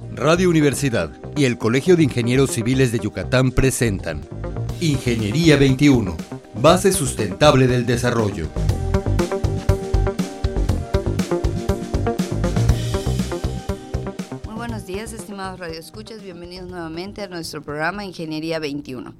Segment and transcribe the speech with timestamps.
[0.00, 4.22] Radio Universidad y el Colegio de Ingenieros Civiles de Yucatán presentan
[4.80, 6.16] Ingeniería 21,
[6.60, 8.48] base sustentable del desarrollo.
[14.44, 19.14] Muy buenos días, estimados radioescuchas, bienvenidos nuevamente a nuestro programa Ingeniería 21.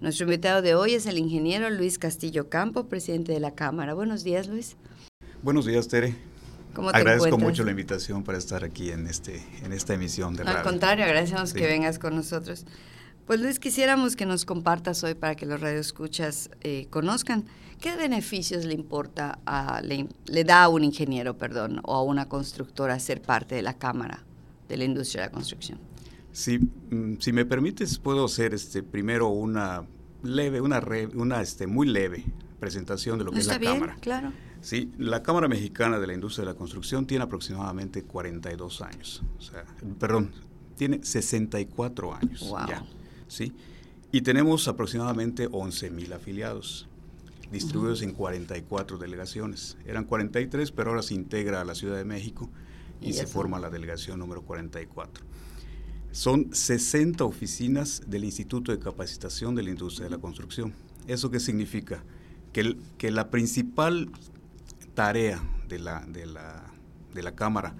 [0.00, 3.94] Nuestro invitado de hoy es el ingeniero Luis Castillo Campo, presidente de la Cámara.
[3.94, 4.76] Buenos días, Luis.
[5.44, 6.16] Buenos días, Tere.
[6.92, 10.58] Agradezco mucho la invitación para estar aquí en, este, en esta emisión de radio.
[10.58, 12.64] Al contrario, agradecemos que vengas con nosotros.
[13.26, 17.44] Pues Luis, quisiéramos que nos compartas hoy para que los radioescuchas eh, conozcan
[17.80, 22.98] qué beneficios le importa, a, le, da a un ingeniero, perdón, o a una constructora
[23.00, 24.24] ser parte de la Cámara
[24.68, 25.80] de la Industria de la Construcción.
[26.30, 29.84] Sí, mm, si me permites, puedo hacer este, primero una
[30.22, 30.80] leve, una,
[31.14, 32.24] una este, muy leve
[32.58, 33.96] presentación de lo que es la bien, Cámara.
[34.00, 34.32] claro.
[34.60, 39.22] Sí, la Cámara Mexicana de la Industria de la Construcción tiene aproximadamente 42 años.
[39.38, 39.64] O sea,
[39.98, 40.32] perdón,
[40.76, 42.84] tiene 64 años ya.
[43.28, 43.52] ¿sí?
[44.12, 46.88] Y tenemos aproximadamente 11 mil afiliados,
[47.52, 49.76] distribuidos en 44 delegaciones.
[49.84, 52.50] Eran 43, pero ahora se integra a la Ciudad de México
[53.00, 55.24] y, se forma la delegación número 44.
[56.12, 60.72] Son 60 oficinas del Instituto de Capacitación de la Industria de la Construcción.
[61.06, 62.02] ¿Eso qué significa?
[62.56, 64.08] Que, que la principal
[64.94, 66.64] tarea de la, de la,
[67.12, 67.74] de la Cámara,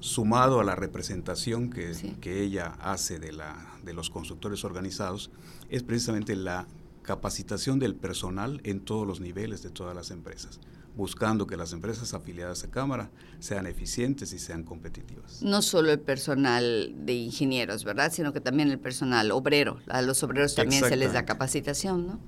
[0.00, 5.30] sumado a la representación que, que, ella hace de, la, de los constructores organizados,
[5.70, 6.66] es precisamente la
[7.00, 10.60] capacitación del personal en todos los niveles de todas las empresas
[10.96, 15.40] buscando que las empresas afiliadas a Cámara sean eficientes y sean competitivas.
[15.40, 18.12] No solo el personal de ingenieros, ¿verdad?
[18.12, 19.78] Sino que también el personal obrero.
[19.88, 22.20] A los obreros también se les da capacitación, ¿no?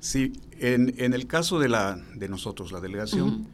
[0.00, 3.48] Sí, en, en el caso de, la, de nosotros, la delegación,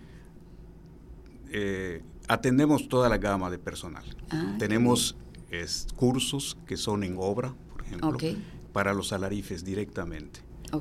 [1.50, 4.04] eh, atendemos toda la gama de personal.
[4.30, 5.16] Ah, Tenemos
[5.94, 8.18] cursos que son en obra, por ejemplo,
[8.72, 10.40] para los salarifes directamente.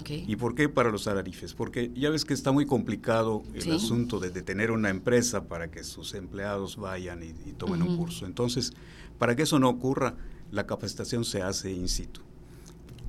[0.10, 1.54] ¿Y por qué para los salarifes?
[1.54, 5.84] Porque ya ves que está muy complicado el asunto de, tener una empresa para que
[5.84, 8.26] sus empleados vayan y, tomen un curso.
[8.26, 8.74] Entonces,
[9.20, 10.16] para que eso no ocurra,
[10.52, 12.22] la capacitación se hace in situ.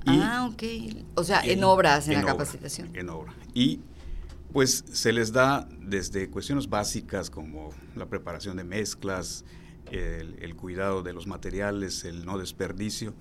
[0.05, 0.63] Ah, ok.
[1.15, 2.89] O sea, en, obras, en, la capacitación.
[2.95, 3.33] En obra.
[3.53, 3.79] Y
[4.53, 9.43] pues se les da desde cuestiones básicas como la preparación de mezclas,
[9.91, 13.13] el, cuidado de los materiales, el no desperdicio,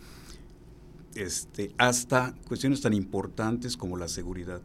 [1.15, 4.63] este, hasta cuestiones tan importantes como la seguridad.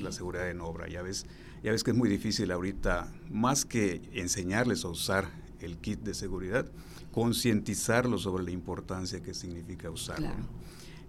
[0.00, 0.88] La seguridad en obra.
[0.88, 1.26] Ya ves,
[1.64, 5.28] ya ves que es muy difícil ahorita, más que enseñarles a usar
[5.60, 6.70] el kit de seguridad,
[7.10, 10.30] concientizarlos sobre la importancia que significa usarlo.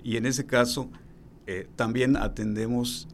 [0.07, 0.89] Y en ese caso,
[1.47, 3.09] eh, también atendemos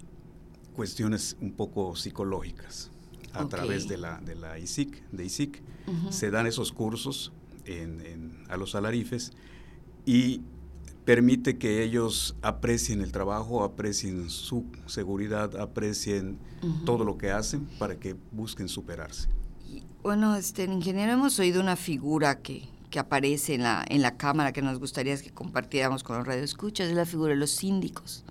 [0.76, 2.92] cuestiones un poco psicológicas
[3.34, 5.64] a través de la, de la ISIC, de ISIC.
[6.12, 7.34] Se dan esos cursos
[8.48, 9.32] a los salarifes
[10.06, 10.42] y
[11.04, 16.38] permite que ellos aprecien el trabajo, aprecien su seguridad, aprecien
[16.86, 19.30] todo lo que hacen para que busquen superarse.
[20.04, 24.54] Bueno, este, ingeniero, hemos oído una figura que, que aparece en la, en la Cámara
[24.54, 28.24] que nos gustaría que compartiéramos con los radioescuchas, es la figura de los síndicos.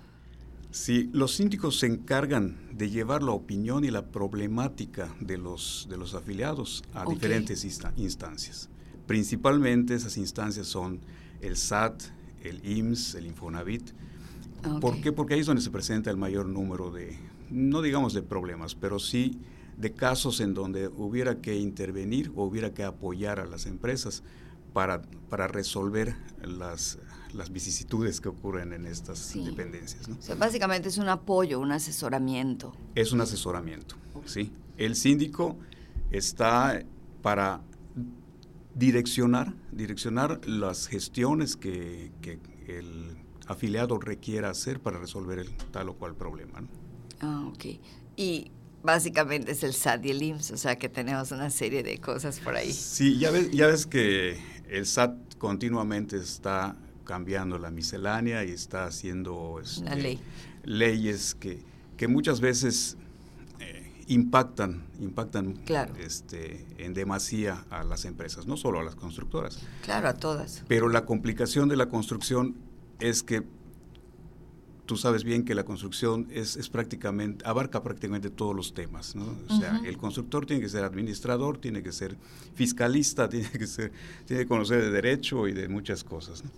[0.71, 5.97] Sí, los síndicos se encargan de llevar la opinión y la problemática de los, de
[5.97, 7.65] los afiliados a diferentes
[7.97, 8.69] instancias.
[9.09, 11.01] Principalmente esas instancias son
[11.41, 12.01] el SAT,
[12.45, 13.91] el IMSS, el Infonavit.
[14.81, 15.11] ¿Por qué?
[15.11, 17.19] Porque ahí es donde se presenta el mayor número de,
[17.51, 19.41] no digamos de problemas, pero sí
[19.77, 24.23] de casos en donde hubiera que intervenir o hubiera que apoyar a las empresas
[24.73, 26.99] para, para resolver las,
[27.33, 30.09] las vicisitudes que ocurren en estas dependencias.
[30.09, 32.75] O sea, básicamente es un apoyo, un asesoramiento.
[32.95, 33.97] Es un asesoramiento,
[34.27, 34.53] sí.
[34.77, 35.57] El síndico
[36.11, 36.83] está
[37.23, 37.61] para
[38.75, 42.11] direccionar, direccionar las gestiones que,
[42.67, 43.17] el
[43.49, 46.63] afiliado requiera hacer para resolver el tal o cual problema.
[47.21, 47.65] Ah, ok.
[48.17, 48.51] Y
[48.83, 52.39] básicamente es el SAT y el IMSS, o sea que tenemos una serie de cosas
[52.39, 52.73] por ahí.
[52.73, 54.39] Sí, ya ves, ya ves que
[54.73, 60.19] el SAT continuamente está cambiando la miscelánea y está haciendo este,
[60.65, 61.63] leyes que,
[61.97, 62.97] que, muchas veces
[63.61, 65.61] eh, impactan, impactan
[65.99, 69.59] este, en demasía a las empresas, no solo a las constructoras.
[69.83, 70.65] Claro, a todas.
[70.69, 72.57] Pero la complicación de la construcción
[72.99, 73.43] es que
[74.93, 79.25] tú sabes bien que la construcción es, es, prácticamente, abarca prácticamente todos los temas, ¿no?
[79.49, 82.15] O sea, el constructor tiene que ser administrador, tiene que ser
[82.55, 83.91] fiscalista, tiene que ser,
[84.27, 86.51] tiene que conocer de derecho y de muchas cosas, ¿no?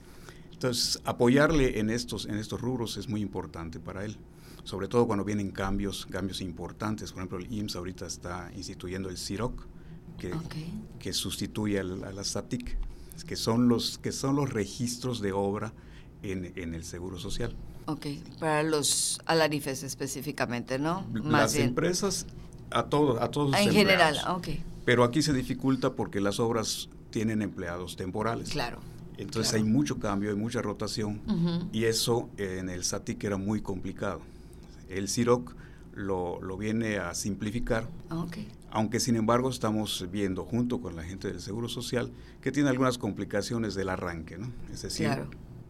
[0.53, 4.17] Entonces, apoyarle en estos, en estos rubros es muy importante para él,
[4.65, 7.13] sobre todo cuando vienen cambios, cambios importantes.
[7.13, 9.65] Por ejemplo, el IMSS ahorita está instituyendo el CIROC,
[10.19, 10.33] que,
[10.99, 12.77] que sustituye a la SATIC.
[13.29, 15.73] que son los, que son los registros de obra
[16.25, 17.55] en, en el Seguro Social.
[17.87, 18.07] Ok,
[18.41, 21.07] para los alarifes específicamente, ¿no?
[21.13, 22.27] Las empresas,
[22.71, 23.55] a, todo, a todos.
[23.57, 24.49] En general, ok.
[24.85, 28.51] Pero aquí se dificulta porque las obras tienen empleados temporales.
[28.51, 28.79] Claro.
[29.17, 31.21] Entonces hay mucho cambio, hay mucha rotación
[31.73, 34.21] y eso en el SATIC era muy complicado.
[34.89, 35.55] El CIROC
[35.95, 38.27] lo, lo viene a simplificar, ah,
[38.71, 42.11] aunque sin embargo estamos viendo junto con la gente del Seguro Social
[42.41, 44.51] que tiene algunas complicaciones del arranque, ¿no?
[44.73, 45.09] Es decir,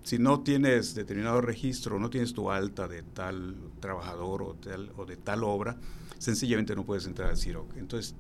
[0.05, 4.56] si no tienes determinado registro, no tienes tu alta de tal trabajador o,
[4.97, 5.77] o de tal obra,
[6.19, 7.77] sencillamente no puedes entrar al CIROC.
[7.79, 8.15] Entonces,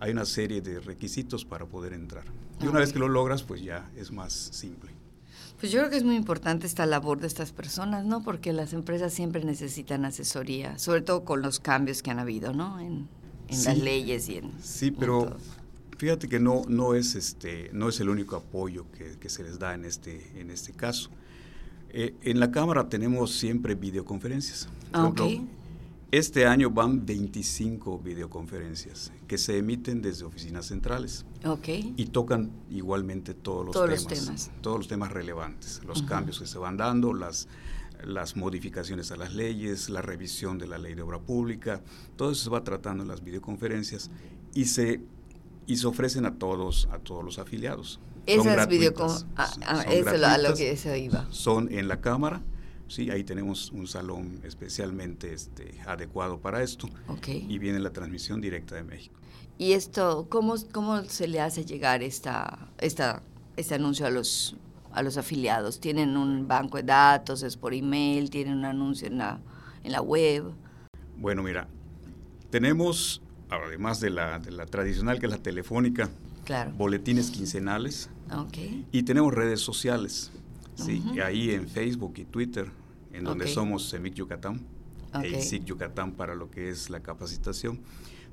[0.00, 2.24] hay una serie de requisitos para poder entrar.
[2.60, 4.90] Y una vez que lo logras, pues ya es más simple.
[5.60, 8.22] Pues yo creo que es muy importante esta labor de estas personas, ¿no?
[8.22, 12.78] Porque las empresas siempre necesitan asesoría, sobre todo con los cambios que han habido, ¿no?
[12.80, 13.08] En,
[13.48, 14.52] las leyes y en...
[14.62, 15.36] Sí, pero
[15.98, 19.74] fíjate que no, no, es, este, no es el único apoyo que, se les da
[19.74, 21.10] en este, en este caso.
[21.90, 24.68] Eh, en la Cámara tenemos siempre videoconferencias.
[24.92, 25.12] Ah,
[26.10, 31.26] este año van 25 videoconferencias que se emiten desde oficinas centrales.
[31.44, 31.68] Ok.
[31.96, 36.78] Y tocan igualmente todos los, temas, Todos los temas relevantes, los cambios que se van
[36.78, 37.46] dando, las,
[38.06, 41.82] las modificaciones a las leyes, la revisión de la ley de obra pública,
[42.16, 44.10] todo eso se va tratando en las videoconferencias
[44.54, 45.02] y se,
[45.68, 48.00] y se ofrecen a todos, a todos los afiliados.
[48.26, 51.26] Esas videoconferencias, ah, ah, eso a lo que se iba.
[51.30, 52.42] Son en la Cámara,
[52.88, 56.88] Sí, ahí tenemos un salón especialmente este, adecuado para esto.
[57.26, 59.14] Y viene la transmisión directa de México.
[59.58, 63.22] ¿Y esto, cómo, cómo se le hace llegar esta, esta,
[63.56, 64.56] este anuncio a los,
[64.90, 65.80] a los afiliados?
[65.80, 67.42] ¿Tienen un banco de datos?
[67.42, 68.30] ¿Es por email?
[68.30, 69.38] ¿Tienen un anuncio en la,
[69.84, 70.44] en la web?
[71.18, 71.68] Bueno, mira,
[72.48, 73.20] tenemos,
[73.50, 76.10] además de la, de la tradicional que es la telefónica,
[76.44, 76.72] claro.
[76.72, 78.10] boletines quincenales.
[78.30, 78.86] Okay.
[78.92, 80.30] Y tenemos redes sociales.
[80.74, 82.70] Sí, ahí en Facebook y Twitter,
[83.12, 84.64] en donde somos CEMIC Yucatán,
[85.22, 87.80] e ISIC Yucatán para lo que es la capacitación.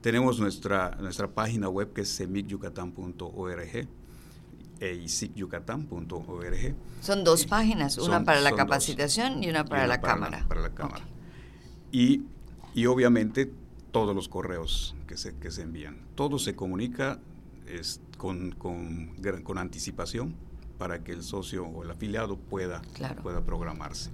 [0.02, 3.88] Tenemos nuestra, nuestra página web que es cemicyucatán.org
[4.80, 6.76] e isicyucatán.org.
[7.02, 10.46] Son dos páginas, una para la capacitación y una para la cámara.
[10.48, 11.04] para la cámara.
[11.92, 12.24] Y,
[12.76, 13.52] y, obviamente
[13.96, 15.96] todos los correos que se, que se envían.
[16.16, 17.18] Todo se comunica
[17.66, 20.36] es, con, con, con anticipación
[20.78, 22.82] para que el socio o el afiliado pueda,
[23.24, 24.10] pueda programarse.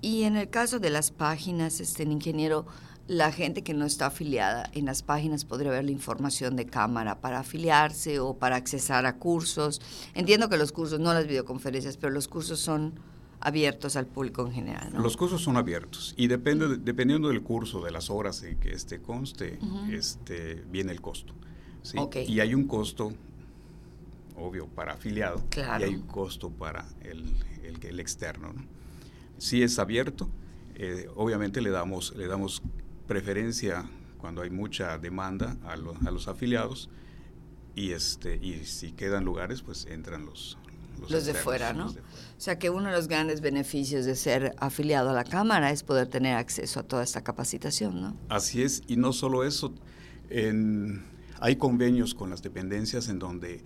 [0.00, 2.64] Y en el caso de las páginas, este ingeniero,
[3.08, 7.20] la gente que no está afiliada en las páginas podría ver la información de cámara
[7.20, 9.82] para afiliarse o para accesar a cursos.
[10.14, 12.94] Entiendo que los cursos, no las videoconferencias, pero los cursos son
[13.40, 14.92] abiertos al público en general.
[14.94, 19.00] Los cursos son abiertos y depende, dependiendo del curso, de las horas en que este
[19.00, 19.58] conste,
[19.90, 21.34] este, viene el costo.
[21.82, 21.98] ¿sí?
[22.26, 23.12] Y hay un costo
[24.36, 27.24] obvio, para afiliado y hay un costo para el,
[27.64, 28.54] el, el externo.
[29.38, 30.28] Si es abierto,
[30.74, 32.62] eh, obviamente le damos, le damos
[33.06, 33.88] preferencia
[34.18, 36.90] cuando hay mucha demanda a, a, los afiliados
[37.74, 40.58] y, este, y si quedan lugares, pues entran los,
[41.08, 41.88] los, de fuera, ¿no?
[41.88, 45.82] O sea que uno de los grandes beneficios de ser afiliado a la Cámara es
[45.82, 48.16] poder tener acceso a toda esta capacitación, ¿no?
[48.28, 49.72] Así es, y no solo eso,
[50.30, 51.04] en,
[51.40, 53.64] hay convenios con las dependencias en donde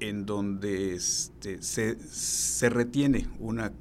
[0.00, 3.72] en donde este, se, se, retiene una,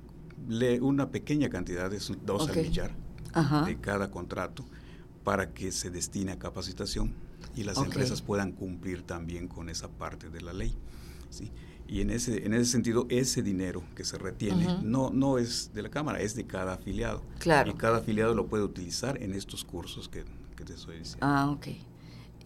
[0.81, 2.95] una pequeña cantidad, de dos al millar,
[3.65, 4.65] de cada contrato
[5.23, 7.13] para que se destine a capacitación
[7.55, 10.73] y las empresas puedan cumplir también con esa parte de la ley.
[11.29, 11.51] ¿sí?
[11.87, 15.81] Y en ese, en ese sentido, ese dinero que se retiene no, no es de
[15.81, 17.21] la Cámara, es de cada afiliado.
[17.39, 17.71] Claro.
[17.71, 20.25] Y cada afiliado lo puede utilizar en estos cursos que,
[20.55, 21.25] que te estoy diciendo.
[21.25, 21.67] Ah, ok.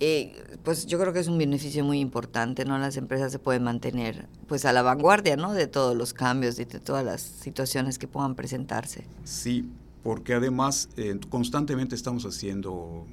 [0.03, 0.33] Eh,
[0.63, 2.77] pues yo creo que es un beneficio muy importante, ¿no?
[2.79, 5.53] Las empresas se pueden mantener pues a la vanguardia, ¿no?
[5.53, 9.05] De todos los cambios y de todas las situaciones que puedan presentarse.
[9.23, 9.69] Sí,
[10.01, 13.05] porque además eh, constantemente estamos haciendo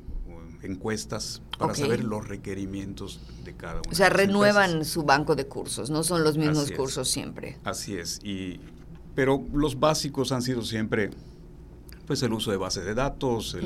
[0.63, 3.91] encuestas para saber los requerimientos de cada uno.
[3.91, 7.59] O sea, renuevan su banco de cursos, no son los mismos cursos siempre.
[7.65, 8.61] Así es, y,
[9.15, 11.11] pero los básicos han sido siempre
[12.07, 13.57] pues el uso de bases de datos,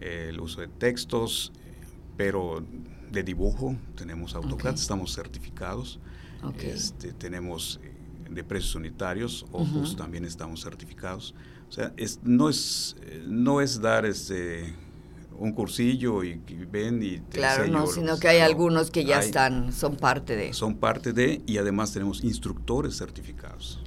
[0.00, 1.52] el uso de textos,
[2.16, 2.64] pero
[3.10, 6.00] de dibujo tenemos AutoCAD, estamos certificados,
[6.58, 7.92] este, tenemos eh,
[8.30, 11.34] de precios unitarios, Opus también estamos certificados.
[11.68, 14.74] O sea, es, no, es, no es dar este
[15.38, 19.72] un cursillo y, ven y te Claro, no, sino que hay algunos que ya están,
[19.72, 20.52] son parte de.
[20.52, 23.80] Son parte de, y además tenemos instructores certificados.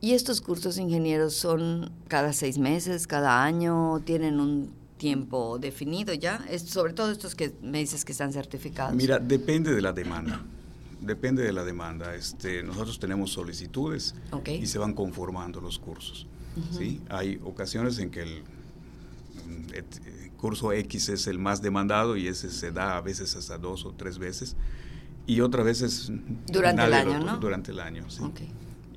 [0.00, 4.00] ¿Y estos cursos ingenieros son cada seis meses, cada año?
[4.00, 6.44] ¿Tienen un tiempo definido ya?
[6.48, 8.94] Es, sobre todo estos que me dices que están certificados.
[8.94, 10.42] Mira, depende de la demanda.
[11.00, 12.14] depende de la demanda.
[12.14, 14.14] Este, nosotros tenemos solicitudes
[14.46, 16.26] y se van conformando los cursos.
[16.76, 17.00] ¿sí?
[17.08, 18.42] Hay ocasiones en que el
[19.46, 23.84] mm, curso X es el más demandado y ese se da a veces hasta dos
[23.84, 24.56] o tres veces.
[25.26, 26.10] Y otras veces...
[26.50, 27.36] Durante el lo año, ¿no?
[27.36, 28.22] Durante el año, sí.
[28.22, 28.40] Ok.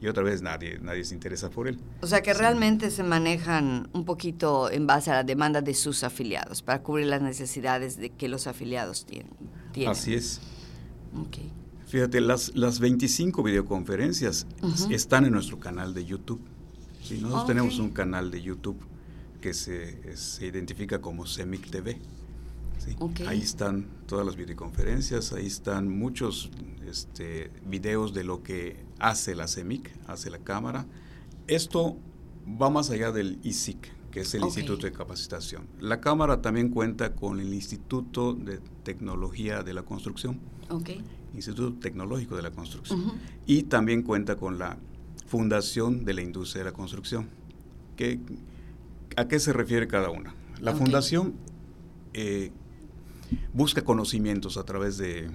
[0.02, 1.80] Y otra vez nadie, nadie se interesa por él.
[2.02, 6.04] O sea que realmente se manejan un poquito en base a la demanda de sus
[6.04, 9.32] afiliados, para cubrir las necesidades de que los afiliados tienen.
[9.72, 9.92] tienen.
[9.92, 10.42] Así es.
[11.18, 11.38] Ok.
[11.88, 14.92] Fíjate, las, las 25 videoconferencias Ujú.
[14.92, 16.42] están en nuestro canal de YouTube.
[17.04, 17.48] Sí, nosotros Ok.
[17.48, 18.78] tenemos un canal de YouTube
[19.44, 22.00] que se, se identifica como CEMIC TV.
[23.28, 26.50] Ahí están todas las videoconferencias, ahí están muchos
[26.88, 30.86] este, videos de lo que hace la CEMIC, hace la Cámara.
[31.48, 31.98] Esto
[32.62, 34.44] va más allá del ISIC, que es el.
[34.44, 35.68] Instituto de Capacitación.
[35.82, 40.40] La Cámara también cuenta con el Instituto de Tecnología de la Construcción.
[40.70, 40.92] Ok.
[41.36, 43.12] Instituto Tecnológico de la Construcción.
[43.46, 44.78] Y también cuenta con la
[45.28, 47.28] Fundación de la Industria de la Construcción.
[47.98, 48.22] ¿Qué-
[49.18, 50.36] ¿A qué se refiere cada una?
[50.60, 50.72] La.
[50.78, 51.34] Fundación
[52.14, 52.52] eh,
[53.54, 55.30] busca conocimientos a través de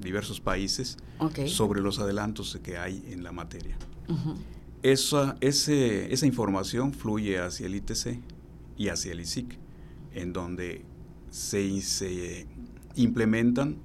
[0.00, 0.96] diversos países
[1.48, 3.76] sobre los adelantos que hay en la materia.
[4.82, 8.20] Esa, ese- esa información fluye hacia el ITC
[8.76, 9.58] y hacia el ISIC,
[10.14, 10.84] en donde
[11.30, 12.46] se, se
[12.94, 13.76] implementan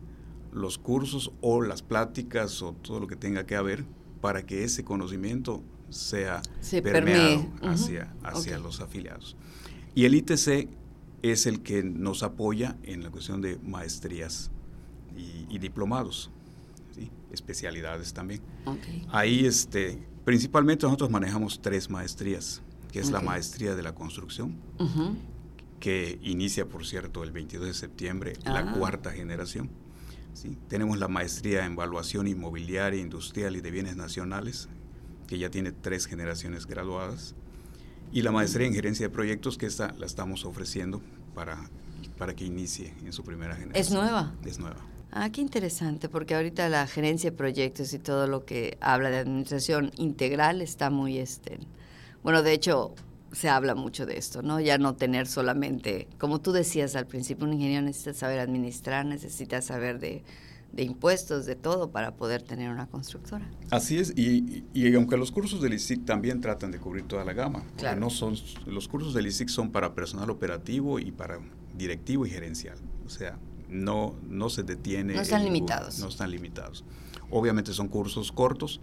[0.52, 3.86] los cursos o las pláticas o todo lo que tenga que haber
[4.22, 7.74] para que ese conocimiento sea Se permeado permee.
[7.74, 8.64] Hacia, hacia Ok.
[8.64, 9.36] los afiliados.
[9.96, 10.68] Y el ITC
[11.22, 14.52] es el que nos apoya en la cuestión de maestrías
[15.16, 16.32] y, y diplomados,
[16.96, 17.10] ¿sí?
[17.32, 18.42] especialidades también.
[18.66, 18.80] Ok.
[19.10, 23.26] Ahí, este, principalmente nosotros manejamos tres maestrías, que es la Ok.
[23.26, 25.16] maestría de la construcción, Ujú.
[25.80, 28.54] que inicia, por cierto, el 22 de septiembre, Ah.
[28.54, 29.70] la cuarta generación.
[30.34, 30.58] ¿sí?
[30.68, 34.68] Tenemos la maestría en evaluación inmobiliaria, industrial y de bienes nacionales,
[35.28, 37.36] que ya tiene tres generaciones graduadas.
[38.12, 41.02] Y la maestría en gerencia de proyectos, que esta la estamos ofreciendo
[41.34, 41.58] para,
[42.18, 43.82] para que inicie en su primera generación.
[43.82, 44.34] ¿Es nueva?
[44.46, 44.78] Es nueva.
[45.12, 49.20] Ah, qué interesante, porque ahorita la gerencia de proyectos y todo lo que habla de
[49.20, 51.60] administración integral está muy, este,
[52.24, 52.96] bueno, de hecho
[53.32, 54.60] se habla mucho de esto, ¿no?
[54.60, 59.62] Ya no tener solamente, como tú decías al principio, un ingeniero necesita saber administrar, necesita
[59.62, 60.24] saber de,
[60.74, 63.48] de impuestos, de todo para poder tener una constructora.
[63.70, 67.34] Así es, y, y- aunque los cursos del ISIC también tratan de cubrir toda la
[67.34, 68.00] gama, Claro.
[68.00, 71.40] no son, los cursos del ISIC son para personal operativo y para
[71.78, 73.38] directivo y gerencial, o sea,
[73.70, 75.14] no, no se detiene.
[75.14, 76.00] No están limitados.
[76.00, 76.84] No están limitados.
[77.30, 78.82] Obviamente son cursos cortos,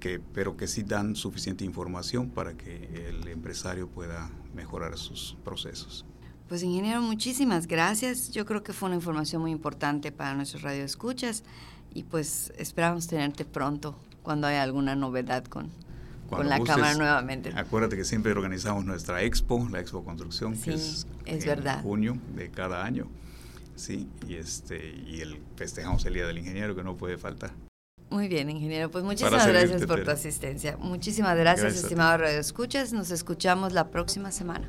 [0.00, 6.04] que, pero que sí dan suficiente información para que el empresario pueda mejorar sus procesos.
[6.48, 8.30] Pues ingeniero, muchísimas gracias.
[8.30, 11.42] Yo creo que fue una información muy importante para nuestros radioescuchas
[11.92, 15.70] y pues esperamos tenerte pronto cuando haya alguna novedad con,
[16.28, 17.52] con la cámara nuevamente.
[17.56, 21.82] Acuérdate que siempre organizamos nuestra expo, la Expo Construcción, Sí, que es, es en verdad.
[21.82, 23.08] junio de cada año.
[23.74, 27.52] Sí, y este y el festejamos el Día del Ingeniero que no puede faltar.
[28.08, 28.88] Muy bien, ingeniero.
[28.88, 30.76] Pues muchísimas gracias por tu asistencia.
[30.76, 32.92] Muchísimas gracias, Gracias estimado Radio Escuchas.
[32.92, 34.68] Nos escuchamos la próxima semana.